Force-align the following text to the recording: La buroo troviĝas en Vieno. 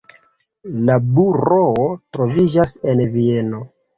La 0.89 0.95
buroo 1.17 1.85
troviĝas 2.17 2.75
en 2.93 3.03
Vieno. 3.19 3.63